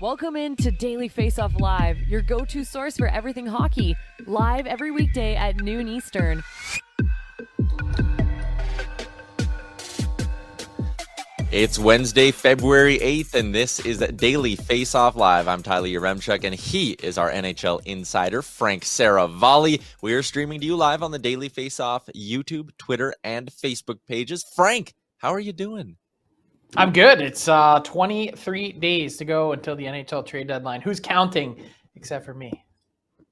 [0.00, 3.94] Welcome into Daily Face Off Live, your go to source for everything hockey.
[4.26, 6.42] Live every weekday at noon Eastern.
[11.52, 15.48] It's Wednesday, February 8th, and this is Daily Face Off Live.
[15.48, 19.82] I'm Tyler Yaremchuk, and he is our NHL insider, Frank Seravalli.
[20.00, 23.98] We are streaming to you live on the Daily Face Off YouTube, Twitter, and Facebook
[24.06, 24.44] pages.
[24.54, 25.96] Frank, how are you doing?
[26.76, 27.20] I'm good.
[27.20, 30.80] It's uh, 23 days to go until the NHL trade deadline.
[30.80, 31.64] Who's counting
[31.96, 32.64] except for me?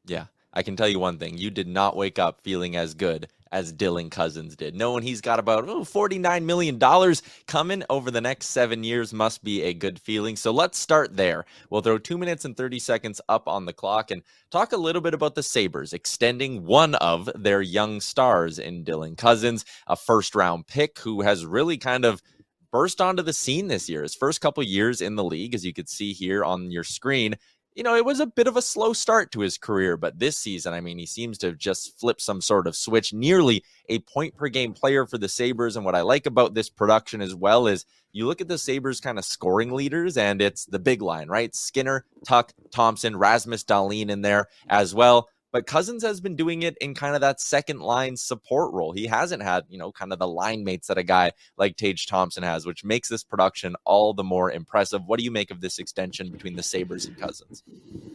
[0.07, 1.39] Yeah, I can tell you one thing.
[1.39, 4.75] You did not wake up feeling as good as Dylan Cozens did.
[4.75, 7.15] Knowing he's got about oh, $49 million
[7.47, 10.37] coming over the next seven years must be a good feeling.
[10.37, 11.45] So let's start there.
[11.71, 15.01] We'll throw two minutes and 30 seconds up on the clock and talk a little
[15.01, 20.35] bit about the Sabres extending one of their young stars in Dylan Cozens, a first
[20.35, 22.21] round pick who has really kind of
[22.71, 24.03] burst onto the scene this year.
[24.03, 27.37] His first couple years in the league, as you could see here on your screen,
[27.75, 30.37] you know, it was a bit of a slow start to his career, but this
[30.37, 34.01] season, I mean, he seems to have just flipped some sort of switch, nearly a
[34.01, 35.77] point per game player for the Sabres.
[35.77, 39.01] And what I like about this production as well is you look at the Sabres
[39.01, 41.55] kind of scoring leaders, and it's the big line, right?
[41.55, 45.29] Skinner, Tuch, Thompson, Rasmus Dahlin in there as well.
[45.51, 48.93] But Cozens has been doing it in kind of that second line support role.
[48.93, 52.07] He hasn't had, you know, kind of the line mates that a guy like Tage
[52.07, 55.03] Thompson has, which makes this production all the more impressive.
[55.07, 57.63] What do you make of this extension between the Sabres and Cozens?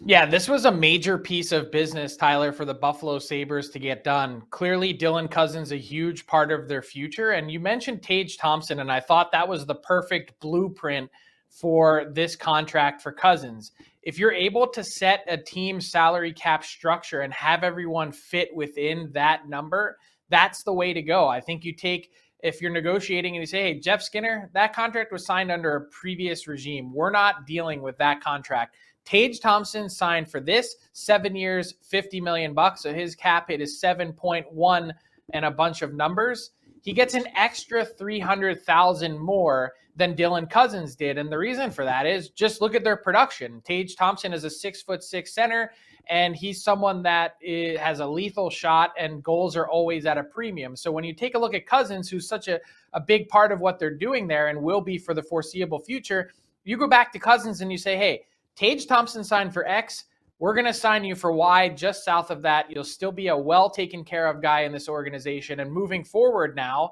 [0.06, 4.04] Yeah, this was a major piece of business, Tyler, for the Buffalo Sabres to get
[4.04, 4.44] done.
[4.52, 7.32] Clearly, Dylan Cozens a huge part of their future.
[7.32, 11.10] And you mentioned Tage Thompson, and I thought that was the perfect blueprint
[11.50, 13.72] for this contract for Cozens
[14.04, 19.10] if you're able to set a team salary cap structure and have everyone fit within
[19.14, 19.98] that number,
[20.30, 21.28] that's the way to go.
[21.28, 25.14] I think you take if you're negotiating and you say, "Hey, Jeff Skinner, that contract
[25.14, 26.94] was signed under a previous regime.
[26.94, 28.76] We're not dealing with that contract."
[29.06, 32.82] Tage Thompson signed for this seven years, 50 million bucks.
[32.82, 34.94] So his cap hit is 7.1
[35.34, 36.52] and a bunch of numbers.
[36.82, 41.18] He gets an extra 300,000 more than Dylan Cozens did.
[41.18, 43.62] And the reason for that is just look at their production.
[43.64, 45.72] Tage Thompson is a six foot six center,
[46.08, 50.24] and he's someone that is, has a lethal shot, and goals are always at a
[50.24, 50.76] premium.
[50.76, 52.60] So when you take a look at Cozens, who's such a,
[52.94, 56.32] a big part of what they're doing there and will be for the foreseeable future,
[56.64, 58.26] you go back to Cozens and you say, hey,
[58.56, 60.06] Tage Thompson signed for X.
[60.40, 62.70] We're going to sign you for Y just south of that.
[62.70, 65.60] You'll still be a well taken care of guy in this organization.
[65.60, 66.92] And moving forward now,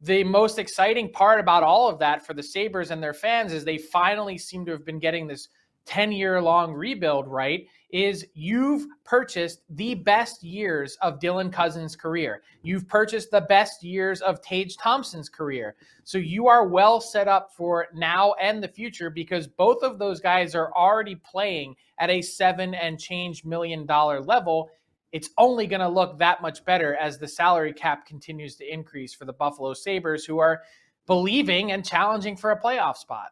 [0.00, 3.64] the most exciting part about all of that for the Sabres and their fans is
[3.64, 5.48] they finally seem to have been getting this
[5.86, 7.66] 10 year long rebuild, right?
[7.90, 12.42] Is you've purchased the best years of Dylan Cozens' career.
[12.62, 15.76] You've purchased the best years of Tage Thompson's career.
[16.02, 20.20] So you are well set up for now and the future because both of those
[20.20, 24.70] guys are already playing at a seven and change million dollar level.
[25.14, 29.14] It's only going to look that much better as the salary cap continues to increase
[29.14, 30.62] for the Buffalo Sabres, who are
[31.06, 33.28] believing and challenging for a playoff spot.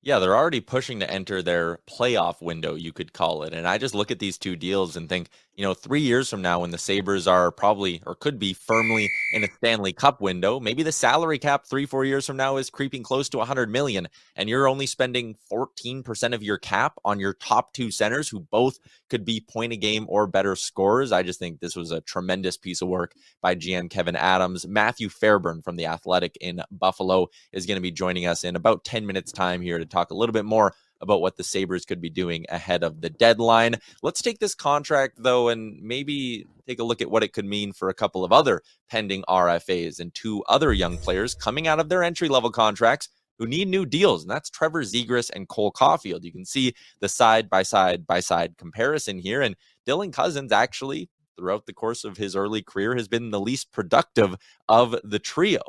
[0.00, 3.52] Yeah, they're already pushing to enter their playoff window, you could call it.
[3.52, 6.40] And I just look at these two deals and think, you know, three years from
[6.40, 10.58] now, when the Sabres are probably or could be firmly in a Stanley Cup window,
[10.58, 14.08] maybe the salary cap three, four years from now is creeping close to 100 million,
[14.34, 18.78] and you're only spending 14% of your cap on your top two centers who both
[19.10, 21.12] could be point a game or better scorers.
[21.12, 24.66] I just think this was a tremendous piece of work by GM Kevyn Adams.
[24.66, 28.84] Matthew Fairburn from The Athletic in Buffalo is going to be joining us in about
[28.84, 30.72] 10 minutes' time here to talk a little bit more
[31.02, 33.76] about what the Sabres could be doing ahead of the deadline.
[34.02, 37.72] Let's take this contract, though, and maybe take a look at what it could mean
[37.72, 41.88] for a couple of other pending RFAs and two other young players coming out of
[41.88, 43.08] their entry level contracts
[43.38, 46.22] who need new deals, and that's Trevor Zegras and Cole Caufield.
[46.22, 49.56] You can see the side by side by side comparison here, and
[49.86, 54.36] Dylan Cozens actually throughout the course of his early career has been the least productive
[54.68, 55.60] of the trio.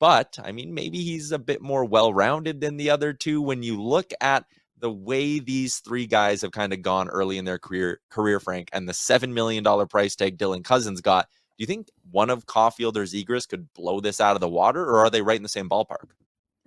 [0.00, 3.40] But I mean, maybe he's a bit more well rounded than the other two.
[3.40, 4.44] When you look at
[4.78, 8.68] the way these three guys have kind of gone early in their career, career Frank,
[8.72, 12.96] and the $7 million price tag Dylan Cozens got, do you think one of Caufield
[12.96, 15.48] or Zegras could blow this out of the water, or are they right in the
[15.48, 16.10] same ballpark?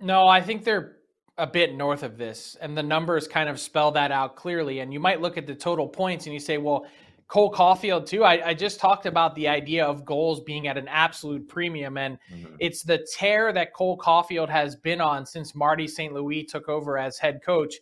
[0.00, 0.96] No, I think they're
[1.36, 4.80] a bit north of this, and the numbers kind of spell that out clearly.
[4.80, 6.86] And you might look at the total points and you say, well,
[7.28, 8.24] Cole Caufield too.
[8.24, 12.18] I, I, just talked about the idea of goals being at an absolute premium, and
[12.32, 12.54] mm-hmm.
[12.58, 16.14] it's the tear that Cole Caufield has been on since Marty St.
[16.14, 17.74] Louis took over as head coach.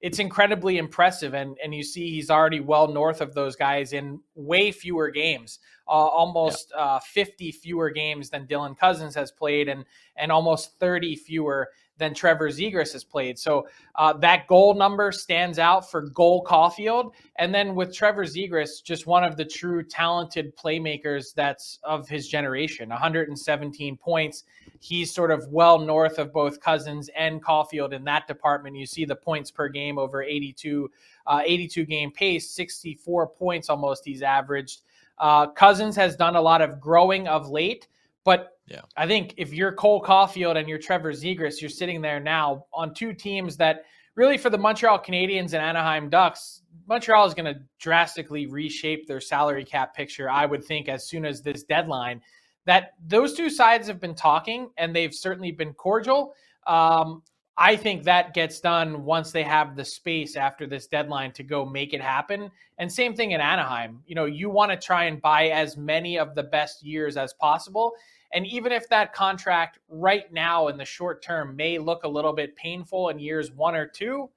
[0.00, 4.20] It's incredibly impressive, and and you see he's already well north of those guys in
[4.34, 6.82] way fewer games, uh, almost yeah.
[6.82, 9.84] uh, 50 fewer games than Dylan Cozens has played, and
[10.16, 11.68] and almost 30 fewer
[11.98, 13.38] than Trevor Zegras has played.
[13.38, 17.12] So uh, that goal number stands out for Cole Caufield.
[17.36, 22.28] And then with Trevor Zegras, just one of the true talented playmakers that's of his
[22.28, 24.44] generation, 117 points.
[24.80, 28.76] He's sort of well north of both Cozens and Caufield in that department.
[28.76, 30.90] You see the points per game over 82,
[31.26, 34.82] uh, 82 game pace, 64 points almost he's averaged.
[35.18, 37.88] Uh, Cozens has done a lot of growing of late.
[38.28, 38.82] But yeah.
[38.94, 42.92] I think if you're Cole Caufield and you're Trevor Zegras, you're sitting there now on
[42.92, 43.86] two teams that
[44.16, 49.22] really for the Montreal Canadiens and Anaheim Ducks, Montreal is going to drastically reshape their
[49.22, 52.20] salary cap picture, I would think, as soon as this deadline.
[52.66, 56.34] That those two sides have been talking and they've certainly been cordial.
[56.66, 57.22] Um,
[57.60, 61.64] I think that gets done once they have the space after this deadline to go
[61.64, 62.50] make it happen.
[62.76, 64.00] And same thing in Anaheim.
[64.06, 67.32] You know, you want to try and buy as many of the best years as
[67.32, 67.94] possible.
[68.32, 72.32] And even if that contract right now in the short term may look a little
[72.32, 74.28] bit painful in years one or two,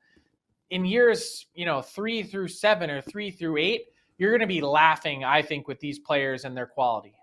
[0.69, 4.61] in years, you know, three through seven or three through eight, you're going to be
[4.61, 7.15] laughing, I think, with these players and their quality.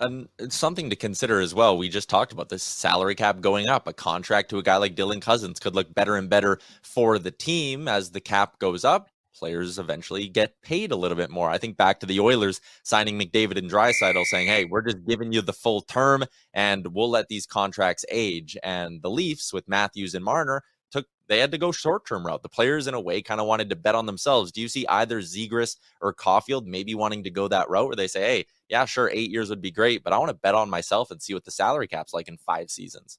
[0.00, 1.78] And it's something to consider as well.
[1.78, 3.86] We just talked about this salary cap going up.
[3.86, 7.30] A contract to a guy like Dylan Cozens could look better and better for the
[7.30, 11.50] team as the cap goes up players eventually get paid a little bit more.
[11.50, 15.32] I think back to the Oilers signing McDavid and Draisaitl saying, "Hey, we're just giving
[15.32, 20.14] you the full term and we'll let these contracts age." And the Leafs with Matthews
[20.14, 22.42] and Marner took they had to go short-term route.
[22.42, 24.52] The players in a way kind of wanted to bet on themselves.
[24.52, 28.08] Do you see either Zegras or Caufield maybe wanting to go that route where they
[28.08, 30.70] say, "Hey, yeah, sure, 8 years would be great, but I want to bet on
[30.70, 33.18] myself and see what the salary cap's like in 5 seasons."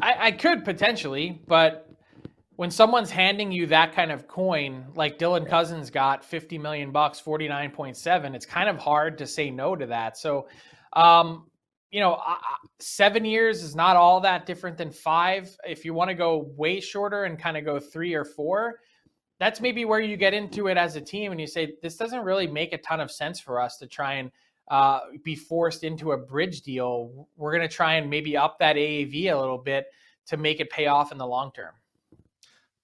[0.00, 1.88] I, I could potentially, but
[2.56, 7.20] when someone's handing you that kind of coin, like Dylan Cozens got 50 million bucks,
[7.20, 10.16] 49.7, it's kind of hard to say no to that.
[10.16, 10.46] So,
[10.92, 11.46] um,
[11.90, 12.36] you know, uh,
[12.78, 15.56] seven years is not all that different than five.
[15.66, 18.80] If you want to go way shorter and kind of go three or four,
[19.40, 22.22] that's maybe where you get into it as a team and you say, this doesn't
[22.22, 24.30] really make a ton of sense for us to try and
[24.68, 27.28] uh, be forced into a bridge deal.
[27.36, 29.86] We're going to try and maybe up that AAV a little bit
[30.26, 31.74] to make it pay off in the long term.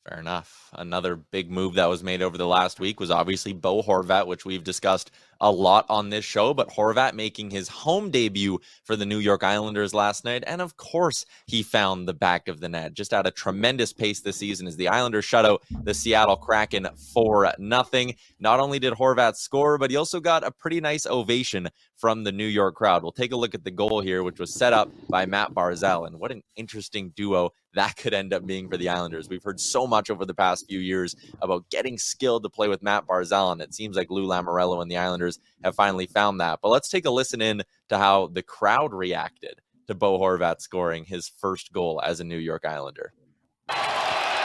[0.09, 0.71] Fair enough.
[0.73, 4.45] Another big move that was made over the last week was obviously Bo Horvat, which
[4.45, 9.07] we've discussed a lot on this show, but Horvat making his home debut for the
[9.07, 10.45] New York Islanders last night.
[10.47, 14.21] And of course, he found the back of the net just at a tremendous pace
[14.21, 18.17] this season as the Islanders shut out the Seattle Kraken for nothing.
[18.39, 22.33] Not only did Horvat score, but he also got a pretty nice ovation from the
[22.33, 23.03] New York crowd.
[23.03, 26.07] We'll take a look at the goal here, which was set up by Matt Barzal.
[26.07, 29.29] And what an interesting duo that could end up being for the Islanders.
[29.29, 32.83] We've heard so much over the past few years about getting skilled to play with
[32.83, 35.30] Matt Barzal, and it seems like Lou Lamoriello and the Islanders
[35.63, 36.61] have finally found that.
[36.63, 41.05] But let's take a listen in to how the crowd reacted to Bo Horvat scoring
[41.05, 43.13] his first goal as a New York Islander.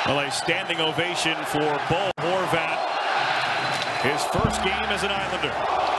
[0.06, 2.96] Well, a standing ovation for Bo Horvat.
[4.02, 5.96] His first game as an Islander.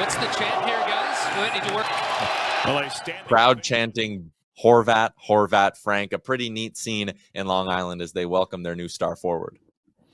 [0.00, 1.18] What's the chant here, guys?
[1.34, 1.86] Do I need to work?
[2.64, 6.12] Well, standing Crowd chanting Horvat, Horvat, Frank.
[6.12, 9.58] A pretty neat scene in Long Island as they welcome their new star forward.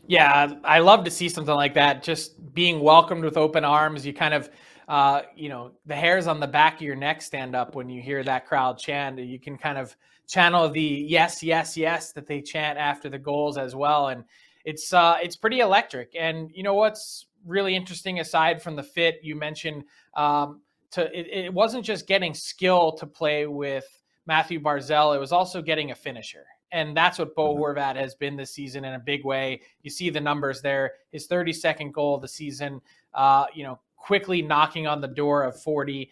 [0.09, 2.03] Yeah, I love to see something like that.
[2.03, 4.07] Just being welcomed with open arms.
[4.07, 4.49] You kind of,
[4.89, 8.01] uh, you know, the hairs on the back of your neck stand up when you
[8.01, 9.19] hear that crowd chant.
[9.19, 9.97] You can kind of
[10.29, 14.25] channel the yes, yes, yes that they chant after the goals as well, and
[14.65, 16.15] it's uh, it's pretty electric.
[16.19, 19.85] And you know what's really interesting aside from the fit you mentioned
[20.15, 20.61] um,
[20.91, 23.87] to it, it, wasn't just getting skill to play with
[24.27, 27.63] Matthew Barzal it was also getting a finisher and that's what Bo mm-hmm.
[27.63, 31.29] Horvat has been this season in a big way you see the numbers there his
[31.29, 32.81] 32nd goal of the season
[33.15, 36.11] uh, you know quickly knocking on the door of 40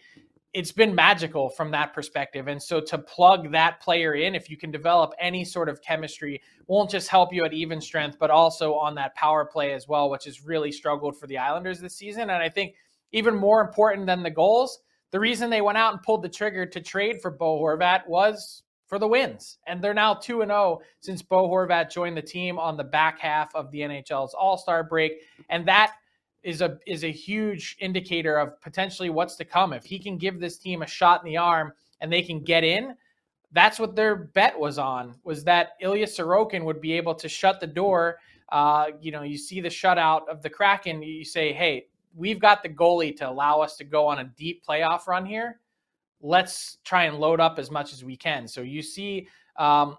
[0.55, 2.47] it's been magical from that perspective.
[2.47, 6.41] And so to plug that player in, if you can develop any sort of chemistry,
[6.67, 10.09] won't just help you at even strength, but also on that power play as well,
[10.09, 12.29] which has really struggled for the Islanders this season.
[12.29, 12.75] And I think
[13.11, 14.79] even more important than the goals,
[15.15, 18.63] the reason they went out and pulled the trigger to trade for Bo Horvat was
[18.85, 19.59] for the wins.
[19.65, 23.17] And they're now 2 and 0 since Bo Horvat joined the team on the back
[23.17, 25.13] half of the NHL's All-Star break.
[25.47, 25.93] And that
[26.43, 29.71] is a is a huge indicator of potentially what's to come.
[29.71, 32.65] If he can give this team a shot in the arm and they can get
[32.65, 32.93] in,
[33.53, 35.15] that's what their bet was on.
[35.23, 38.17] Was that Ilya Sorokin would be able to shut the door?
[38.51, 41.01] Uh, you know, you see the shutout of the Kraken.
[41.01, 44.63] You say, hey, we've got the goalie to allow us to go on a deep
[44.67, 45.59] playoff run here.
[46.21, 48.47] Let's try and load up as much as we can.
[48.47, 49.97] So you see, um,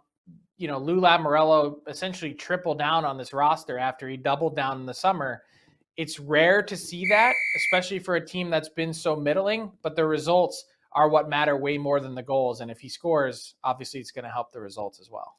[0.57, 4.87] you know, Lou Lamoriello essentially triple down on this roster after he doubled down in
[4.87, 5.43] the summer
[5.97, 10.05] it's rare to see that, especially for a team that's been so middling, but the
[10.05, 12.61] results are what matter way more than the goals.
[12.61, 15.37] And if he scores, obviously it's going to help the results as well.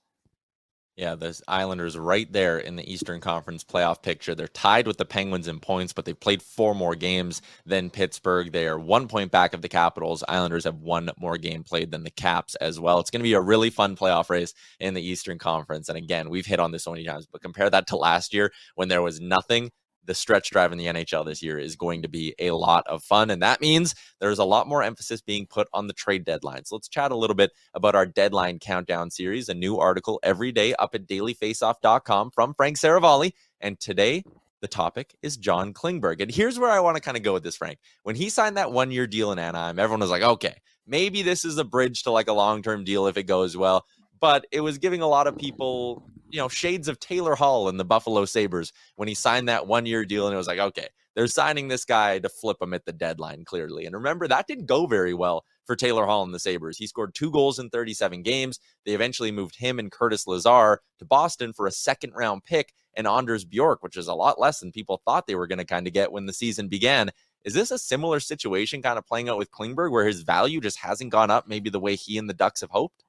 [0.98, 4.34] Yeah, the Islanders right there in the Eastern Conference playoff picture.
[4.34, 8.52] They're tied with the Penguins in points, but they've played four more games than Pittsburgh.
[8.52, 10.24] They are one point back of the Capitals.
[10.28, 13.00] Islanders have one more game played than the Caps as well.
[13.00, 15.88] It's going to be a really fun playoff race in the Eastern Conference.
[15.88, 18.52] And again, we've hit on this so many times, but compare that to last year
[18.74, 19.70] when there was nothing
[20.08, 23.04] the stretch drive in the NHL this year is going to be a lot of
[23.04, 23.30] fun.
[23.30, 26.66] And that means there's a lot more emphasis being put on the trade deadline.
[26.66, 30.52] So let's chat a little bit about our deadline countdown series, a new article every
[30.52, 33.34] day up at dailyfaceoff.com from Frank Seravalli.
[33.62, 34.24] And today,
[34.62, 36.22] the topic is John Klingberg.
[36.22, 37.78] And here's where I want to kind of go with this, Frank.
[38.04, 40.56] When he signed that one year deal in Anaheim, everyone was like, okay,
[40.88, 43.86] maybe this is a bridge to like a long term deal if it goes well
[44.20, 47.80] but it was giving a lot of people, you know, shades of Taylor Hall and
[47.80, 50.28] the Buffalo Sabres when he signed that one year deal.
[50.28, 53.44] And it was like, okay, they're signing this guy to flip him at the deadline,
[53.44, 53.86] clearly.
[53.86, 56.78] And remember, that didn't go very well for Taylor Hall and the Sabres.
[56.78, 58.60] He scored two goals in 37 games.
[58.86, 63.08] They eventually moved him and Curtis Lazar to Boston for a second round pick and
[63.08, 65.88] Anders Bjork, which is a lot less than people thought they were going to kind
[65.88, 67.12] of get when the season began.
[67.44, 70.80] Is this a similar situation kind of playing out with Klingberg where his value just
[70.80, 73.04] hasn't gone up maybe the way he and the Ducks have hoped?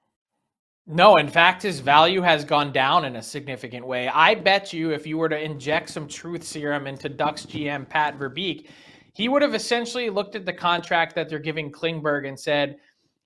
[0.90, 4.08] No, in fact, his value has gone down in a significant way.
[4.08, 8.18] I bet you if you were to inject some truth serum into Ducks GM Pat
[8.18, 8.68] Verbeek,
[9.12, 12.78] he would have essentially looked at the contract that they're giving Klingberg and said,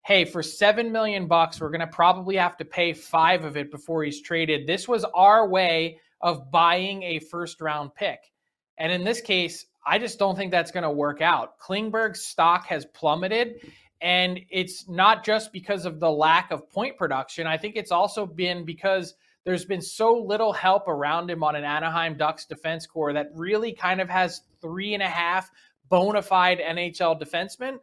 [0.05, 3.71] "Hey, for 7 million bucks, we're going to probably have to pay 5 of it
[3.71, 4.67] before he's traded.
[4.67, 8.33] This was our way of buying a first round pick."
[8.79, 11.61] And in this case, I just don't think that's going to work out.
[11.61, 13.71] Klingberg's stock has plummeted
[14.03, 17.47] and it's not just because of the lack of point production.
[17.47, 21.65] I think it's also been because there's been so little help around him on an
[21.65, 25.51] Anaheim Ducks defense core that really kind of has three and a half
[25.89, 27.79] bona fide NHL defensemen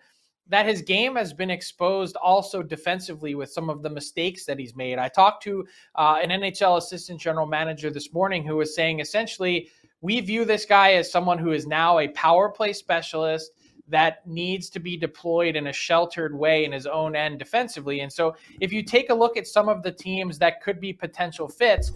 [0.50, 4.76] that his game has been exposed also defensively with some of the mistakes that he's
[4.76, 4.98] made.
[4.98, 9.70] I talked to uh, an NHL assistant general manager this morning who was saying essentially,
[10.02, 13.52] we view this guy as someone who is now a power play specialist
[13.90, 18.02] that needs to be deployed in a sheltered way in his own end defensively.
[18.02, 20.94] And so if you take a look at some of the teams that could be
[20.94, 21.92] potential fits,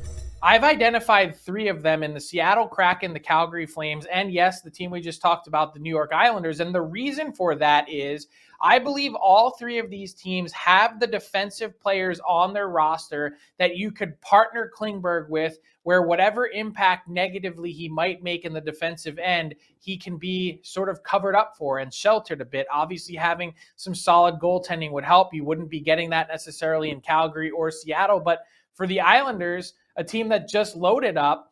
[0.46, 4.70] I've identified three of them in the Seattle Kraken, the Calgary Flames, and yes, the
[4.70, 6.60] team we just talked about, the New York Islanders.
[6.60, 8.28] And the reason for that is
[8.60, 13.78] I believe all three of these teams have the defensive players on their roster that
[13.78, 19.18] you could partner Klingberg with, where whatever impact negatively he might make in the defensive
[19.20, 22.68] end, he can be sort of covered up for and sheltered a bit.
[22.70, 25.34] Obviously, having some solid goaltending would help.
[25.34, 28.40] You wouldn't be getting that necessarily in Calgary or Seattle, but
[28.74, 31.50] for the Islanders, a team that just loaded up.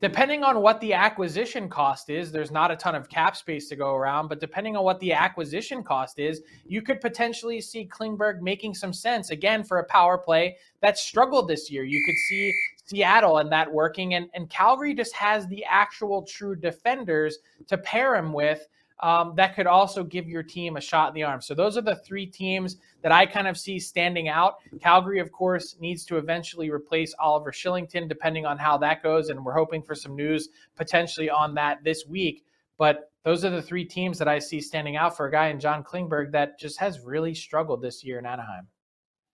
[0.00, 3.76] Depending on what the acquisition cost is, there's not a ton of cap space to
[3.76, 8.40] go around, but depending on what the acquisition cost is, you could potentially see Klingberg
[8.40, 11.84] making some sense again for a power play that struggled this year.
[11.84, 12.52] You could see
[12.86, 18.16] Seattle and that working, and, and Calgary just has the actual true defenders to pair
[18.16, 18.66] him with
[19.02, 21.40] um, that could also give your team a shot in the arm.
[21.40, 24.58] So those are the three teams that I kind of see standing out.
[24.80, 29.44] Calgary, of course, needs to eventually replace Oliver Kylington, depending on how that goes, and
[29.44, 32.44] we're hoping for some news potentially on that this week.
[32.78, 35.60] But those are the three teams that I see standing out for a guy in
[35.60, 38.68] John Klingberg that just has really struggled this year in Anaheim.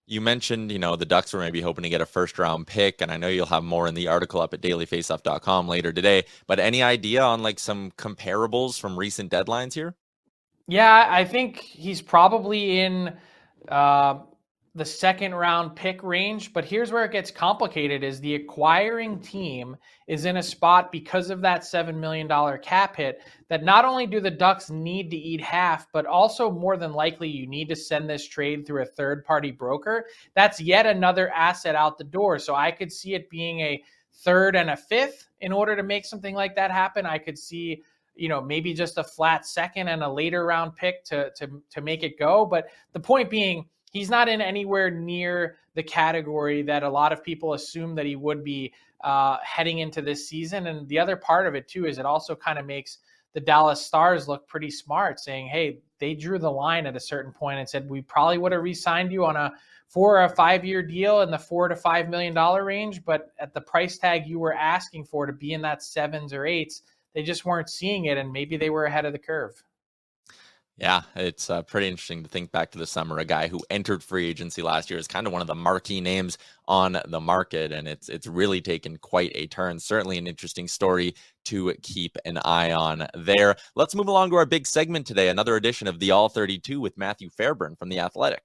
[0.08, 3.02] You mentioned, you know, the Ducks were maybe hoping to get a first round pick,
[3.02, 6.24] and I know you'll have more in the article up at dailyfaceoff.com later today.
[6.46, 9.96] But any idea on like some comparables from recent deadlines here?
[10.66, 13.16] Yeah, I think he's probably in
[13.68, 14.20] uh,
[14.78, 16.52] the second round pick range.
[16.52, 21.28] But here's where it gets complicated: is the acquiring team is in a spot because
[21.28, 25.16] of that seven million dollar cap hit that not only do the Ducks need to
[25.16, 28.86] eat half, but also more than likely you need to send this trade through a
[28.86, 30.06] third party broker.
[30.34, 32.38] That's yet another asset out the door.
[32.38, 33.82] So I could see it being a
[34.14, 37.04] third and a fifth in order to make something like that happen.
[37.04, 37.82] I could see
[38.18, 41.80] you know maybe just a flat second and a later round pick to to to
[41.80, 46.82] make it go but the point being he's not in anywhere near the category that
[46.82, 48.72] a lot of people assume that he would be
[49.04, 50.66] uh, heading into this season.
[50.66, 52.98] And the other part of it too is it also kind of makes
[53.34, 57.32] the Dallas Stars look pretty smart, saying, "Hey, they drew the line at a certain
[57.32, 59.52] point and said we probably would have re-signed you on a
[59.86, 63.54] four or a five-year deal in the four to five million dollar range, but at
[63.54, 66.82] the price tag you were asking for to be in that sevens or eights,
[67.14, 69.62] they just weren't seeing it, and maybe they were ahead of the curve."
[70.78, 73.18] Yeah, it's uh, pretty interesting to think back to the summer.
[73.18, 76.00] A guy who entered free agency last year is kind of one of the marquee
[76.00, 79.80] names on the market, and it's it's really taken quite a turn.
[79.80, 81.16] Certainly, an interesting story
[81.46, 83.56] to keep an eye on there.
[83.74, 85.30] Let's move along to our big segment today.
[85.30, 88.44] Another edition of the All 32 with Matthew Fairburn from the Athletic.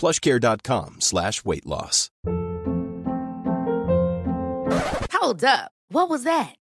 [0.00, 2.10] plushcare.com slash weight loss.
[5.12, 5.72] Hold up.
[5.88, 6.54] What was that?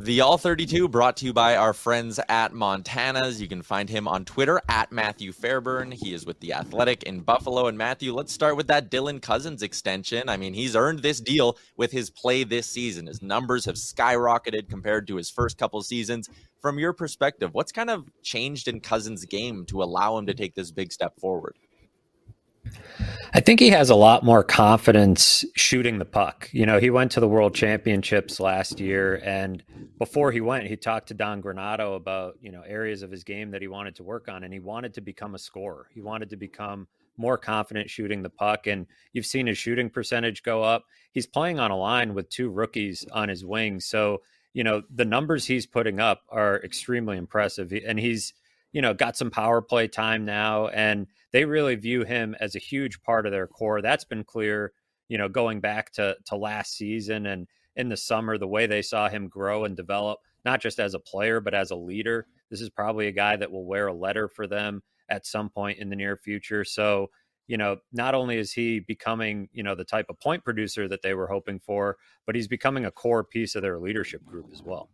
[0.00, 3.40] The All 32 brought to you by our friends at Montana's.
[3.40, 5.90] You can find him on Twitter at Matthew Fairburn.
[5.90, 7.66] He is with The Athletic in Buffalo.
[7.66, 10.28] And Matthew, let's start with that Dylan Cozens extension.
[10.28, 13.08] I mean, he's earned this deal with his play this season.
[13.08, 16.30] His numbers have skyrocketed compared to his first couple seasons.
[16.62, 20.54] From your perspective, what's kind of changed in Cozens' game to allow him to take
[20.54, 21.56] this big step forward?
[23.34, 26.48] I think he has a lot more confidence shooting the puck.
[26.52, 29.62] You know, he went to the World Championships last year, and
[29.98, 33.50] before he went, he talked to Don Granato about you know areas of his game
[33.50, 35.88] that he wanted to work on, and he wanted to become a scorer.
[35.92, 40.42] He wanted to become more confident shooting the puck, and you've seen his shooting percentage
[40.42, 40.84] go up.
[41.12, 44.22] He's playing on a line with two rookies on his wing, so
[44.54, 48.32] you know the numbers he's putting up are extremely impressive, and he's
[48.72, 52.60] you know got some power play time now and they really view him as a
[52.60, 53.82] huge part of their core.
[53.82, 54.72] That's been clear,
[55.08, 58.82] you know, going back to to last season and in the summer, the way they
[58.82, 62.26] saw him grow and develop, not just as a player but as a leader.
[62.50, 65.78] This is probably a guy that will wear a letter for them at some point
[65.78, 66.64] in the near future.
[66.64, 67.10] So,
[67.48, 71.02] you know, not only is he becoming, you know, the type of point producer that
[71.02, 74.62] they were hoping for, but he's becoming a core piece of their leadership group as
[74.62, 74.88] well.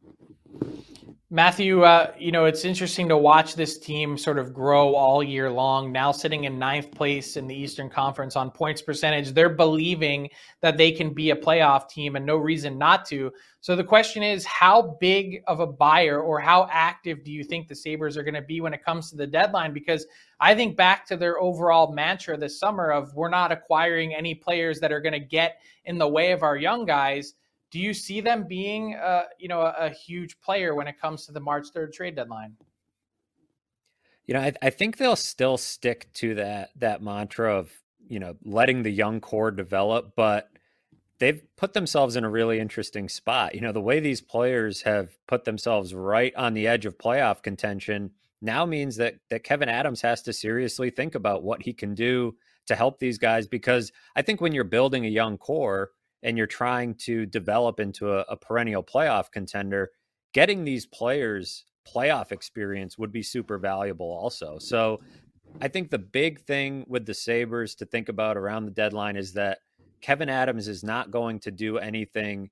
[1.30, 5.50] Matthew, uh, you know, it's interesting to watch this team sort of grow all year
[5.50, 5.90] long.
[5.90, 10.28] Now sitting in ninth place in the Eastern Conference on points percentage, they're believing
[10.62, 13.32] that they can be a playoff team and no reason not to.
[13.64, 17.66] So the question is, how big of a buyer or how active do you think
[17.66, 19.72] the Sabres are going to be when it comes to the deadline?
[19.72, 20.04] Because
[20.38, 24.80] I think back to their overall mantra this summer of we're not acquiring any players
[24.80, 27.32] that are going to get in the way of our young guys
[27.70, 31.24] do you see them being, uh, you know, a, a, huge player when it comes
[31.26, 32.54] to the March third trade deadline?
[34.26, 37.72] You know, I, I think they'll still stick to that that mantra of
[38.08, 40.50] you know letting the young core develop, but
[41.24, 43.54] they've put themselves in a really interesting spot.
[43.54, 47.42] You know, the way these players have put themselves right on the edge of playoff
[47.42, 48.10] contention
[48.42, 52.36] now means that that Kevyn Adams has to seriously think about what he can do
[52.66, 55.90] to help these guys because I think when you're building a young core,
[56.24, 59.90] and you're trying to develop into a, a perennial playoff contender,
[60.32, 64.58] getting these players playoff experience would be super valuable also.
[64.58, 65.00] So
[65.60, 69.34] I think the big thing with the Sabres to think about around the deadline is
[69.34, 69.58] that
[70.04, 72.50] Kevyn Adams is not going to do anything,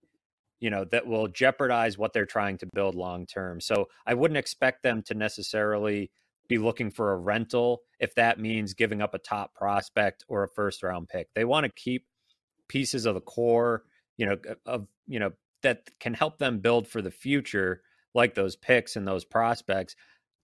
[0.61, 3.61] you know, that will jeopardize what they're trying to build long term.
[3.61, 6.11] So I wouldn't expect them to necessarily
[6.49, 10.49] be looking for a rental if that means giving up a top prospect or a
[10.49, 11.29] first round pick.
[11.35, 12.07] They want to keep
[12.69, 13.83] pieces of the core,
[14.17, 17.83] you know, of you know that can help them build for the future,
[18.15, 19.95] like those picks and those prospects.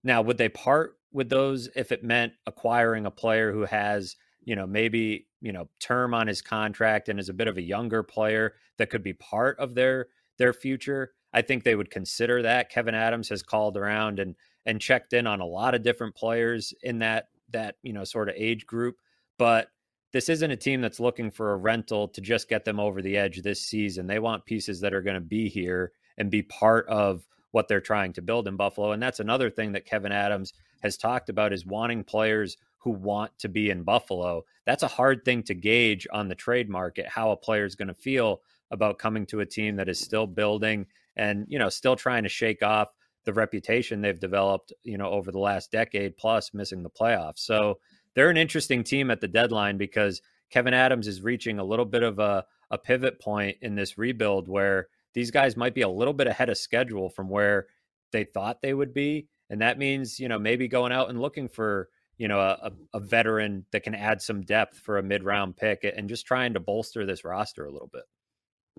[0.05, 4.57] Now, would they part with those if it meant acquiring a player who has, you
[4.57, 8.03] know, maybe you know term on his contract and is a bit of a younger
[8.03, 11.13] player that could be part of their their future?
[11.33, 12.73] I think they would consider that.
[12.73, 14.35] Kevyn Adams has called around and
[14.67, 18.29] and checked in on a lot of different players in that that you know sort
[18.29, 18.97] of age group,
[19.39, 19.69] but
[20.13, 23.17] this isn't a team that's looking for a rental to just get them over the
[23.17, 24.07] edge this season.
[24.07, 27.81] They want pieces that are going to be here and be part of what they're
[27.81, 28.93] trying to build in Buffalo.
[28.93, 33.33] And that's another thing that Kevyn Adams has talked about is wanting players who want
[33.39, 34.45] to be in Buffalo.
[34.67, 37.89] That's a hard thing to gauge on the trade market, how a player is going
[37.89, 40.87] to feel about coming to a team that is still building
[41.17, 42.89] and, you know, still trying to shake off
[43.25, 47.39] the reputation they've developed, you know, over the last decade plus missing the playoffs.
[47.39, 47.79] So,
[48.19, 52.03] they're an interesting team at the deadline because Kevyn Adams is reaching a little bit
[52.03, 56.13] of a, a pivot point in this rebuild where these guys might be a little
[56.13, 57.69] bit ahead of schedule from where
[58.11, 59.29] they thought they would be.
[59.51, 63.01] And that means, you know, maybe going out and looking for, you know, a, a
[63.01, 66.61] veteran that can add some depth for a mid round pick and just trying to
[66.61, 68.03] bolster this roster a little bit.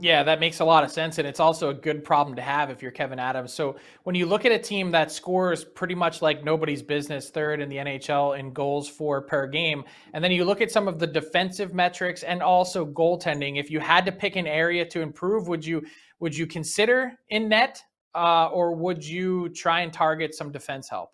[0.02, 1.18] Yeah, that makes a lot of sense.
[1.18, 3.54] And it's also a good problem to have if you're Kevyn Adams.
[3.54, 7.60] So when you look at a team that scores pretty much like nobody's business, third
[7.60, 11.00] in the NHL in goals for per game, and then you look at some of
[11.00, 15.50] the defensive metrics and also goaltending, if you had to pick an area to improve,
[15.50, 15.86] would you
[16.22, 17.84] would you consider in net
[18.16, 21.12] uh, or would you try and target some defense help?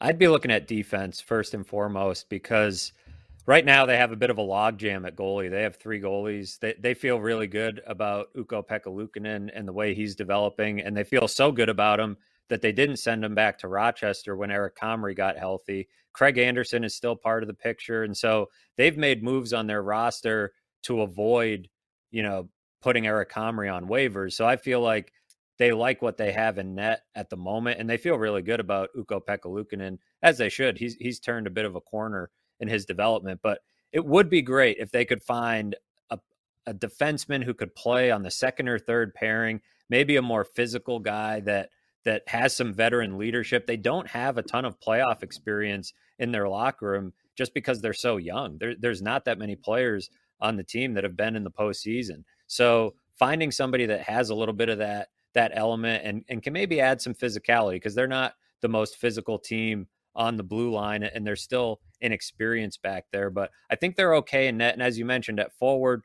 [0.00, 2.92] I'd be looking at defense first and foremost because–
[3.46, 5.50] right now they have a bit of a logjam at goalie.
[5.50, 6.58] They have three goalies.
[6.60, 11.26] They they feel really good about Ukko-Pekka and the way he's developing, and they feel
[11.26, 12.16] so good about him
[12.48, 15.88] that they didn't send him back to Rochester when Eric Comrie got healthy.
[16.12, 19.82] Craig Anderson is still part of the picture, and so they've made moves on their
[19.82, 21.68] roster to avoid,
[22.10, 22.48] you know,
[22.82, 24.32] putting Eric Comrie on waivers.
[24.32, 25.12] So I feel like
[25.60, 28.60] they like what they have in net at the moment, and they feel really good
[28.60, 30.78] about Ukko-Pekka Luukkonen, as they should.
[30.78, 33.40] He's he's turned a bit of a corner in his development.
[33.42, 33.58] But
[33.92, 35.76] it would be great if they could find
[36.08, 36.18] a,
[36.64, 40.98] a defenseman who could play on the second or third pairing, maybe a more physical
[40.98, 41.68] guy that
[42.06, 43.66] that has some veteran leadership.
[43.66, 47.92] They don't have a ton of playoff experience in their locker room just because they're
[47.92, 48.56] so young.
[48.56, 50.08] There, there's not that many players
[50.40, 52.24] on the team that have been in the postseason.
[52.46, 56.52] So finding somebody that has a little bit of that that element and, and can
[56.52, 61.02] maybe add some physicality because they're not the most physical team on the blue line
[61.02, 63.30] and they're still inexperienced back there.
[63.30, 64.74] But I think they're okay in net.
[64.74, 66.02] And as you mentioned, at forward,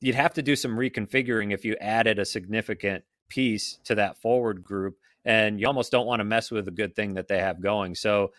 [0.00, 4.62] you'd have to do some reconfiguring if you added a significant piece to that forward
[4.62, 4.96] group.
[5.24, 7.94] And you almost don't want to mess with the good thing that they have going.
[7.94, 8.32] So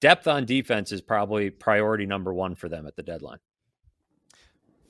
[0.00, 3.38] depth on defense is probably priority number one for them at the deadline.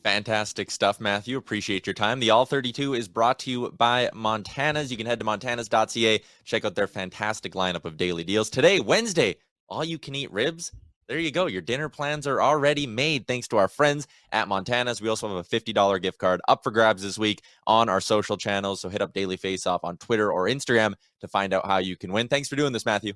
[0.08, 1.36] Fantastic stuff, Matthew.
[1.36, 2.18] Appreciate your time.
[2.18, 4.90] The All 32 is brought to you by Montana's.
[4.90, 8.48] You can head to montanas.ca, check out their fantastic lineup of daily deals.
[8.48, 9.36] Today, Wednesday,
[9.68, 10.72] all you can eat ribs.
[11.08, 11.44] There you go.
[11.44, 15.02] Your dinner plans are already made thanks to our friends at Montana's.
[15.02, 18.38] We also have a $50 gift card up for grabs this week on our social
[18.38, 18.80] channels.
[18.80, 21.98] So hit up Daily Face Off on Twitter or Instagram to find out how you
[21.98, 22.28] can win.
[22.28, 23.12] Thanks for doing this, Matthew.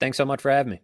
[0.00, 0.80] Thanks so much for having me.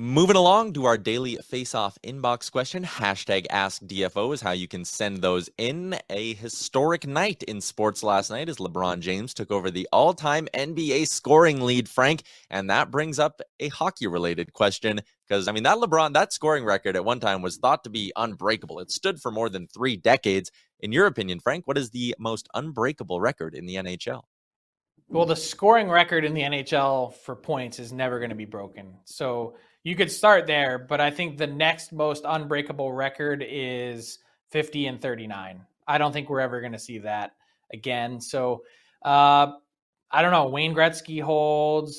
[0.00, 2.84] Moving along to our daily face-off inbox question.
[2.84, 5.98] Hashtag Ask DFO is how you can send those in.
[6.08, 11.08] A historic night in sports last night as LeBron James took over the all-time NBA
[11.08, 12.22] scoring lead, Frank.
[12.48, 15.00] And that brings up a hockey-related question.
[15.26, 18.12] Because, I mean, that LeBron, that scoring record at one time was thought to be
[18.14, 18.78] unbreakable.
[18.78, 20.52] It stood for more than three decades.
[20.78, 24.22] In your opinion, Frank, what is the most unbreakable record in the NHL?
[25.08, 28.94] Well, the scoring record in the NHL for points is never going to be broken.
[29.06, 34.18] So you could start there, but I think the next most unbreakable record is
[34.50, 35.60] 50 and 39.
[35.86, 37.32] I don't think we're ever going to see that
[37.72, 38.20] again.
[38.20, 38.62] So
[39.02, 39.52] uh,
[40.10, 40.48] I don't know.
[40.48, 41.96] Wayne Gretzky holds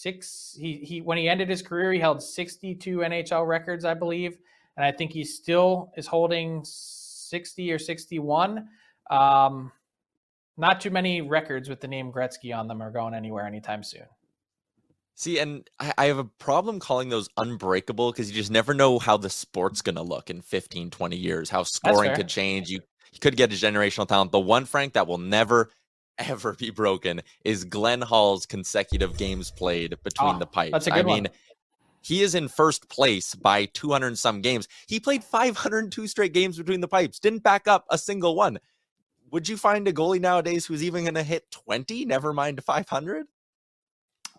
[0.00, 0.56] six.
[0.58, 4.38] He he when he ended his career, he held 62 NHL records, I believe,
[4.76, 8.68] and I think he still is holding 60 or 61.
[9.10, 9.72] Um,
[10.56, 14.06] not too many records with the name Gretzky on them are going anywhere anytime soon.
[15.20, 18.98] See, and I, I have a problem calling those unbreakable because you just never know
[18.98, 19.94] how the sport's mm-hmm.
[19.94, 22.70] going to look in 15, 20 years, how scoring could change.
[22.70, 22.80] You,
[23.12, 24.32] you could get a generational talent.
[24.32, 25.68] The one, Frank, that will never,
[26.18, 30.72] ever be broken is Glenn Hall's consecutive games played between oh, the pipes.
[30.72, 31.22] That's a good I one.
[31.24, 31.32] mean,
[32.00, 34.68] he is in first place by 200 some games.
[34.86, 38.58] He played 502 straight games between the pipes, didn't back up a single one.
[39.32, 43.26] Would you find a goalie nowadays who's even going to hit 20, never mind 500?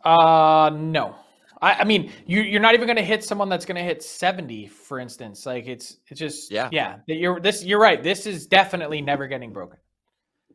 [0.03, 1.15] Uh, no.
[1.61, 4.01] I, I mean, you you're not even going to hit someone that's going to hit
[4.03, 5.45] 70, for instance.
[5.45, 6.97] Like it's it's just yeah yeah.
[7.07, 8.01] You're this you're right.
[8.01, 9.77] This is definitely never getting broken.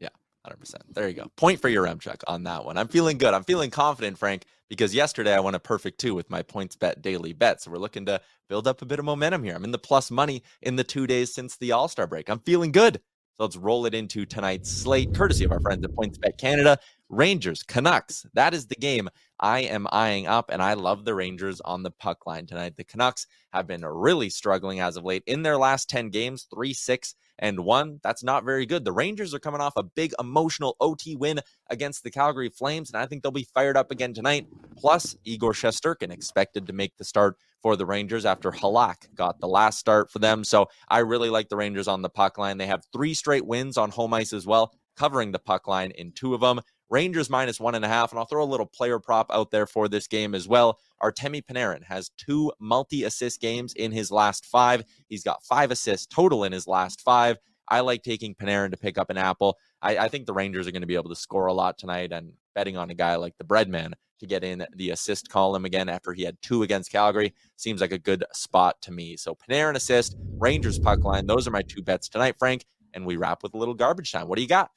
[0.00, 0.08] Yeah,
[0.44, 0.82] hundred percent.
[0.92, 1.30] There you go.
[1.36, 2.76] Point for your check on that one.
[2.76, 3.34] I'm feeling good.
[3.34, 7.32] I'm feeling confident, Frank, because yesterday I won a perfect two with my PointsBet daily
[7.32, 7.62] bet.
[7.62, 9.54] So we're looking to build up a bit of momentum here.
[9.54, 12.28] I'm in the plus money in the two days since the All Star break.
[12.28, 13.00] I'm feeling good.
[13.36, 16.78] So let's roll it into tonight's slate, courtesy of our friends at PointsBet Canada.
[17.08, 18.26] Rangers, Canucks.
[18.34, 21.90] That is the game I am eyeing up, and I love the Rangers on the
[21.90, 22.76] puck line tonight.
[22.76, 25.22] The Canucks have been really struggling as of late.
[25.26, 28.00] In their last 10 games, 3 6 and 1.
[28.02, 28.84] That's not very good.
[28.84, 31.40] The Rangers are coming off a big emotional OT win
[31.70, 34.46] against the Calgary Flames, and I think they'll be fired up again tonight.
[34.76, 39.48] Plus, Igor Shesterkin expected to make the start for the Rangers after Halak got the
[39.48, 40.44] last start for them.
[40.44, 42.58] So I really like the Rangers on the puck line.
[42.58, 46.12] They have three straight wins on home ice as well, covering the puck line in
[46.12, 46.60] two of them.
[46.88, 48.12] Rangers minus one and a half.
[48.12, 50.78] And I'll throw a little player prop out there for this game as well.
[51.02, 54.84] Artemi Panarin has two multi assist games in his last five.
[55.08, 57.38] He's got five assists total in his last five.
[57.68, 59.58] I like taking Panarin to pick up an apple.
[59.82, 62.12] I, I think the Rangers are going to be able to score a lot tonight
[62.12, 65.88] and betting on a guy like the Breadman to get in the assist column again
[65.88, 69.16] after he had two against Calgary seems like a good spot to me.
[69.16, 71.26] So Panarin assist, Rangers puck line.
[71.26, 72.64] Those are my two bets tonight, Frank.
[72.94, 74.26] And we wrap with a little garbage time.
[74.26, 74.70] What do you got?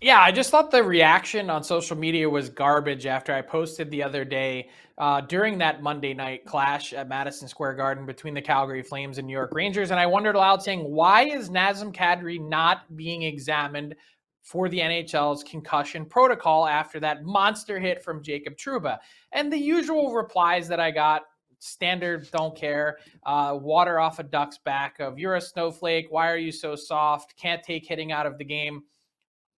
[0.00, 4.04] Yeah, I just thought the reaction on social media was garbage after I posted the
[4.04, 8.84] other day uh, during that Monday night clash at Madison Square Garden between the Calgary
[8.84, 9.90] Flames and New York Rangers.
[9.90, 13.96] And I wondered aloud saying, why is Nazem Kadri not being examined
[14.44, 18.98] for the NHL's concussion protocol after that monster hit from Jacob Trouba?
[19.32, 21.22] And the usual replies that I got
[21.58, 26.36] standard don't care uh, water off a duck's back of you're a snowflake why are
[26.36, 28.80] you so soft can't take hitting out of the game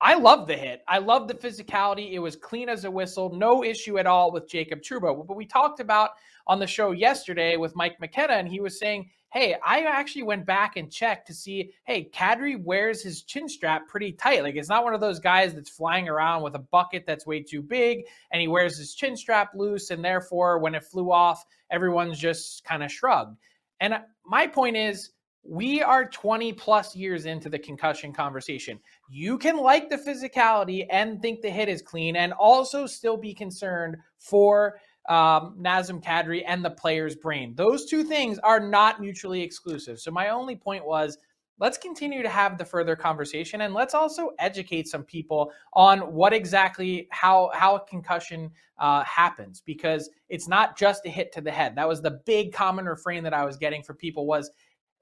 [0.01, 0.83] I love the hit.
[0.89, 2.13] I love the physicality.
[2.13, 3.35] It was clean as a whistle.
[3.35, 5.27] No issue at all with Jacob Trouba.
[5.27, 6.11] But we talked about
[6.47, 10.45] on the show yesterday with Mike McKenna, and he was saying, hey, I actually went
[10.45, 14.43] back and checked to see, hey, Kadri wears his chin strap pretty tight.
[14.43, 17.41] Like it's not one of those guys that's flying around with a bucket that's way
[17.41, 18.01] too big
[18.33, 19.91] and he wears his chin strap loose.
[19.91, 23.37] And therefore, when it flew off, everyone's just kind of shrugged.
[23.79, 25.11] And uh, my point is,
[25.43, 28.79] we are 20 plus years into the concussion conversation.
[29.09, 33.35] You can like the physicality and think the hit is clean and also still be
[33.35, 37.55] concerned for um, Nazem Kadri and the player's brain.
[37.57, 39.99] Those two things are not mutually exclusive.
[39.99, 41.17] So, my only point was
[41.61, 46.33] let's continue to have the further conversation and let's also educate some people on what
[46.33, 51.51] exactly how how a concussion uh, happens because it's not just a hit to the
[51.51, 54.51] head that was the big common refrain that i was getting for people was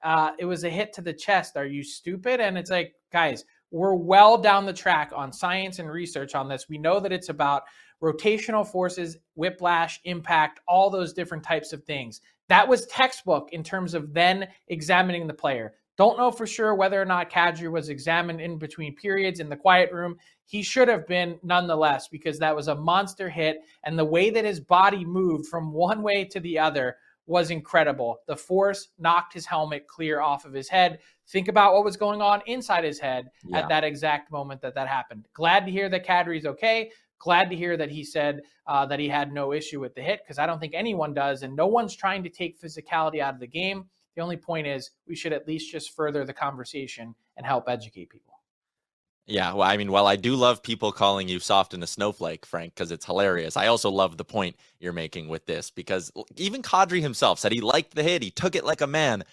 [0.03, 1.57] uh, it was a hit to the chest.
[1.57, 2.41] Are you stupid?
[2.41, 6.69] And it's like, guys, we're well down the track on science and research on this.
[6.69, 7.65] We know that it's about
[8.03, 12.21] rotational forces, whiplash, impact, all those different types of things.
[12.49, 15.75] That was textbook in terms of then examining the player.
[15.99, 19.57] Don't know for sure whether or not Kadri was examined in between periods in the
[19.57, 20.17] quiet room.
[20.47, 23.59] He should have been nonetheless because that was a monster hit.
[23.85, 26.97] And the way that his body moved from one way to the other
[27.29, 28.21] was incredible.
[28.27, 30.99] The force knocked his helmet clear off of his head.
[31.29, 33.59] Think about what was going on inside his head yeah.
[33.59, 35.29] at that exact moment that that happened.
[35.35, 36.91] Glad to hear that Kadri's okay.
[37.19, 40.21] Glad to hear that he said uh, that he had no issue with the hit
[40.25, 43.41] because I don't think anyone does, and no one's trying to take physicality out of
[43.41, 43.85] the game.
[44.17, 48.09] The only point is we should at least just further the conversation and help educate
[48.09, 48.38] people.
[49.29, 52.47] Yeah, well, I mean, while I do love people calling you soft and a snowflake,
[52.47, 56.63] Frank, because it's hilarious, I also love the point you're making with this because even
[56.63, 59.25] Kadri himself said he liked the hit, he took it like a man.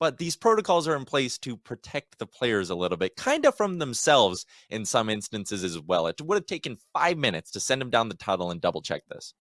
[0.00, 3.56] But these protocols are in place to protect the players a little bit, kind of
[3.56, 6.08] from themselves in some instances as well.
[6.08, 9.04] It would have taken five minutes to send him down the tunnel and double check
[9.08, 9.34] this.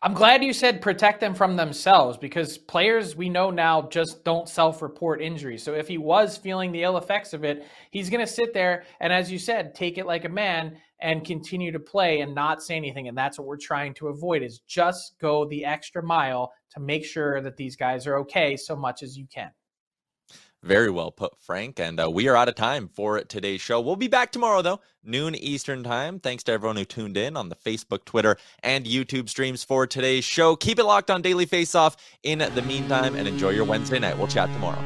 [0.00, 4.48] I'm glad you said protect them from themselves because players we know now just don't
[4.48, 5.64] self report injuries.
[5.64, 8.84] So if he was feeling the ill effects of it, he's going to sit there
[9.00, 12.62] and, as you said, take it like a man and continue to play and not
[12.62, 13.08] say anything.
[13.08, 17.04] And that's what we're trying to avoid is just go the extra mile to make
[17.04, 19.50] sure that these guys are okay so much as you can.
[20.62, 21.78] Very well put, Frank.
[21.78, 23.80] And uh, we are out of time for today's show.
[23.80, 26.18] We'll be back tomorrow, though, noon Eastern time.
[26.18, 30.24] Thanks to everyone who tuned in on the Facebook, Twitter, and YouTube streams for today's
[30.24, 30.56] show.
[30.56, 34.18] Keep it locked on Daily Faceoff in the meantime and enjoy your Wednesday night.
[34.18, 34.82] We'll chat tomorrow.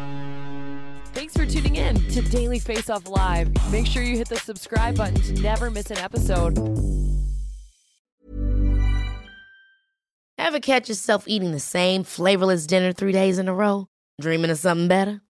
[1.14, 3.50] Thanks for tuning in to Daily Faceoff Live.
[3.70, 6.58] Make sure you hit the subscribe button to never miss an episode.
[10.38, 13.88] Ever catch yourself eating the same flavorless dinner three days in a row?
[14.20, 15.22] Dreaming of something better?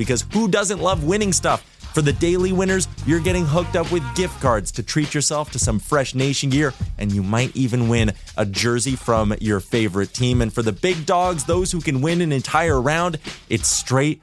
[0.00, 1.62] because who doesn't love winning stuff?
[1.92, 5.58] For the daily winners, you're getting hooked up with gift cards to treat yourself to
[5.58, 10.40] some fresh nation gear, and you might even win a jersey from your favorite team.
[10.40, 13.18] And for the big dogs, those who can win an entire round,
[13.50, 14.22] it's straight,